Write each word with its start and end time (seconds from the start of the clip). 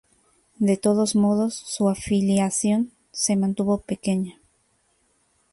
De 0.59 0.77
todos 0.77 1.15
modos, 1.15 1.53
su 1.53 1.87
afiliación 1.87 2.91
se 3.11 3.35
mantuvo 3.35 3.81
pequeña. 3.81 4.41